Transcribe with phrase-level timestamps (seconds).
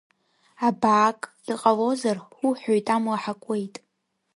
[0.67, 1.19] Абаак,
[1.51, 3.75] иҟалозар, ҳуҳәоит амла ҳакуеит.